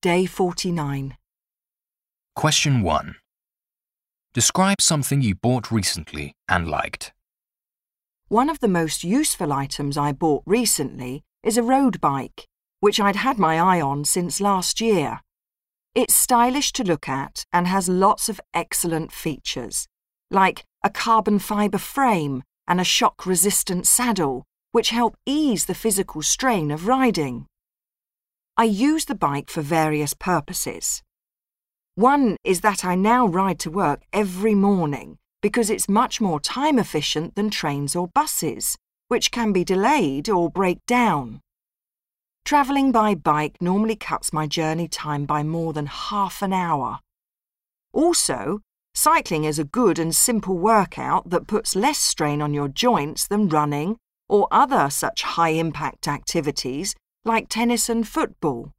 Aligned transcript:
Day 0.00 0.26
49. 0.26 1.16
Question 2.36 2.82
1. 2.82 3.16
Describe 4.32 4.80
something 4.80 5.22
you 5.22 5.34
bought 5.34 5.72
recently 5.72 6.36
and 6.48 6.68
liked. 6.68 7.12
One 8.28 8.48
of 8.48 8.60
the 8.60 8.68
most 8.68 9.02
useful 9.02 9.52
items 9.52 9.98
I 9.98 10.12
bought 10.12 10.44
recently 10.46 11.24
is 11.42 11.58
a 11.58 11.64
road 11.64 12.00
bike, 12.00 12.46
which 12.78 13.00
I'd 13.00 13.16
had 13.16 13.40
my 13.40 13.58
eye 13.58 13.80
on 13.80 14.04
since 14.04 14.40
last 14.40 14.80
year. 14.80 15.18
It's 15.96 16.14
stylish 16.14 16.70
to 16.74 16.84
look 16.84 17.08
at 17.08 17.42
and 17.52 17.66
has 17.66 17.88
lots 17.88 18.28
of 18.28 18.40
excellent 18.54 19.10
features, 19.10 19.88
like 20.30 20.62
a 20.84 20.90
carbon 20.90 21.40
fibre 21.40 21.76
frame 21.76 22.44
and 22.68 22.80
a 22.80 22.84
shock 22.84 23.26
resistant 23.26 23.84
saddle, 23.84 24.44
which 24.70 24.90
help 24.90 25.16
ease 25.26 25.64
the 25.64 25.74
physical 25.74 26.22
strain 26.22 26.70
of 26.70 26.86
riding. 26.86 27.46
I 28.60 28.64
use 28.64 29.04
the 29.04 29.14
bike 29.14 29.50
for 29.50 29.62
various 29.62 30.14
purposes. 30.14 31.00
One 31.94 32.36
is 32.42 32.62
that 32.62 32.84
I 32.84 32.96
now 32.96 33.24
ride 33.24 33.60
to 33.60 33.70
work 33.70 34.02
every 34.12 34.56
morning 34.56 35.18
because 35.40 35.70
it's 35.70 35.88
much 35.88 36.20
more 36.20 36.40
time 36.40 36.76
efficient 36.76 37.36
than 37.36 37.50
trains 37.50 37.94
or 37.94 38.08
buses, 38.08 38.76
which 39.06 39.30
can 39.30 39.52
be 39.52 39.62
delayed 39.62 40.28
or 40.28 40.50
break 40.50 40.84
down. 40.86 41.40
Travelling 42.44 42.90
by 42.90 43.14
bike 43.14 43.58
normally 43.60 43.94
cuts 43.94 44.32
my 44.32 44.48
journey 44.48 44.88
time 44.88 45.24
by 45.24 45.44
more 45.44 45.72
than 45.72 45.86
half 45.86 46.42
an 46.42 46.52
hour. 46.52 46.98
Also, 47.92 48.60
cycling 48.92 49.44
is 49.44 49.60
a 49.60 49.64
good 49.64 50.00
and 50.00 50.16
simple 50.16 50.58
workout 50.58 51.30
that 51.30 51.46
puts 51.46 51.76
less 51.76 51.98
strain 51.98 52.42
on 52.42 52.52
your 52.54 52.66
joints 52.66 53.24
than 53.28 53.48
running 53.48 53.98
or 54.28 54.48
other 54.50 54.90
such 54.90 55.22
high 55.22 55.50
impact 55.50 56.08
activities 56.08 56.96
like 57.28 57.48
tennis 57.48 57.88
and 57.88 58.08
football. 58.08 58.72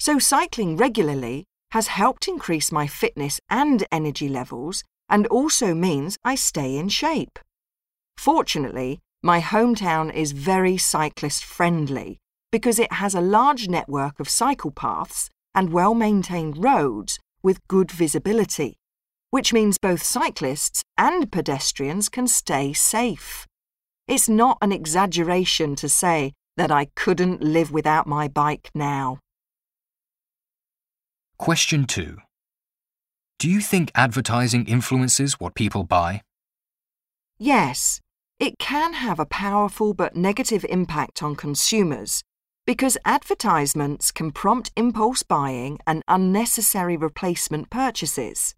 So, 0.00 0.18
cycling 0.18 0.76
regularly 0.76 1.44
has 1.70 1.86
helped 1.86 2.26
increase 2.26 2.72
my 2.72 2.88
fitness 2.88 3.40
and 3.48 3.86
energy 3.92 4.28
levels 4.28 4.82
and 5.08 5.26
also 5.28 5.74
means 5.74 6.16
I 6.24 6.34
stay 6.34 6.76
in 6.76 6.88
shape. 6.88 7.38
Fortunately, 8.16 8.98
my 9.22 9.40
hometown 9.40 10.12
is 10.12 10.32
very 10.32 10.76
cyclist 10.76 11.44
friendly 11.44 12.18
because 12.50 12.78
it 12.78 12.92
has 12.94 13.14
a 13.14 13.20
large 13.20 13.68
network 13.68 14.18
of 14.20 14.28
cycle 14.28 14.70
paths 14.70 15.28
and 15.54 15.72
well 15.72 15.94
maintained 15.94 16.62
roads 16.62 17.18
with 17.42 17.66
good 17.68 17.90
visibility, 17.90 18.76
which 19.30 19.52
means 19.52 19.78
both 19.78 20.02
cyclists 20.02 20.82
and 20.96 21.30
pedestrians 21.30 22.08
can 22.08 22.26
stay 22.26 22.72
safe. 22.72 23.46
It's 24.06 24.28
not 24.28 24.58
an 24.62 24.72
exaggeration 24.72 25.76
to 25.76 25.88
say 25.88 26.32
that 26.58 26.70
I 26.70 26.86
couldn't 26.96 27.40
live 27.40 27.70
without 27.70 28.06
my 28.06 28.28
bike 28.28 28.70
now. 28.74 29.20
Question 31.38 31.86
2. 31.86 32.18
Do 33.38 33.48
you 33.48 33.60
think 33.60 33.92
advertising 33.94 34.66
influences 34.66 35.38
what 35.38 35.54
people 35.54 35.84
buy? 35.84 36.22
Yes, 37.38 38.00
it 38.40 38.58
can 38.58 38.94
have 38.94 39.20
a 39.20 39.24
powerful 39.26 39.94
but 39.94 40.16
negative 40.16 40.66
impact 40.68 41.22
on 41.22 41.36
consumers 41.36 42.24
because 42.66 42.98
advertisements 43.04 44.10
can 44.10 44.32
prompt 44.32 44.72
impulse 44.76 45.22
buying 45.22 45.78
and 45.86 46.02
unnecessary 46.08 46.96
replacement 46.96 47.70
purchases. 47.70 48.56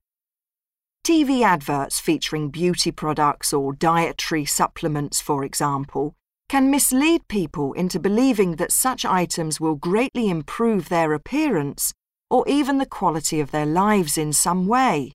TV 1.05 1.43
adverts 1.43 2.01
featuring 2.01 2.49
beauty 2.49 2.91
products 2.91 3.53
or 3.53 3.75
dietary 3.75 4.47
supplements, 4.47 5.21
for 5.21 5.45
example, 5.45 6.15
can 6.51 6.69
mislead 6.69 7.29
people 7.29 7.73
into 7.75 8.01
believing 8.01 8.57
that 8.57 8.73
such 8.73 9.05
items 9.05 9.61
will 9.61 9.77
greatly 9.77 10.29
improve 10.29 10.89
their 10.89 11.13
appearance 11.13 11.93
or 12.29 12.43
even 12.49 12.79
the 12.79 12.93
quality 12.99 13.39
of 13.39 13.53
their 13.53 13.65
lives 13.65 14.19
in 14.19 14.33
some 14.33 14.67
way. 14.67 15.13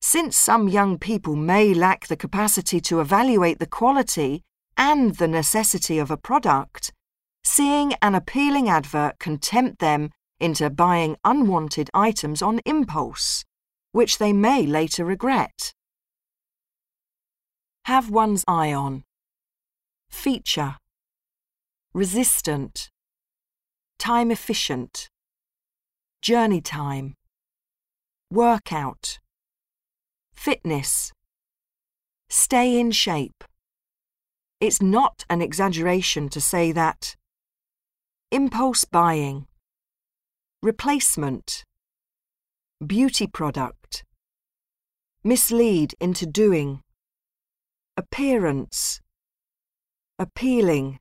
Since 0.00 0.36
some 0.36 0.68
young 0.68 0.96
people 0.96 1.34
may 1.34 1.74
lack 1.74 2.06
the 2.06 2.16
capacity 2.16 2.80
to 2.82 3.00
evaluate 3.00 3.58
the 3.58 3.66
quality 3.66 4.42
and 4.76 5.16
the 5.16 5.26
necessity 5.26 5.98
of 5.98 6.12
a 6.12 6.16
product, 6.16 6.92
seeing 7.42 7.94
an 8.00 8.14
appealing 8.14 8.68
advert 8.68 9.18
can 9.18 9.38
tempt 9.38 9.80
them 9.80 10.10
into 10.38 10.70
buying 10.70 11.16
unwanted 11.24 11.90
items 11.92 12.42
on 12.42 12.60
impulse, 12.64 13.44
which 13.90 14.18
they 14.18 14.32
may 14.32 14.66
later 14.66 15.04
regret. 15.04 15.72
Have 17.86 18.08
one's 18.08 18.44
eye 18.46 18.72
on. 18.72 19.02
Feature. 20.12 20.76
Resistant. 21.94 22.90
Time 23.98 24.30
efficient. 24.30 25.08
Journey 26.22 26.60
time. 26.60 27.14
Workout. 28.30 29.18
Fitness. 30.32 31.12
Stay 32.28 32.78
in 32.78 32.92
shape. 32.92 33.42
It's 34.60 34.80
not 34.80 35.24
an 35.28 35.42
exaggeration 35.42 36.28
to 36.28 36.40
say 36.40 36.70
that. 36.70 37.16
Impulse 38.30 38.84
buying. 38.84 39.46
Replacement. 40.62 41.64
Beauty 42.86 43.26
product. 43.26 44.04
Mislead 45.24 45.94
into 46.00 46.26
doing. 46.26 46.80
Appearance. 47.96 49.01
Appealing. 50.22 51.00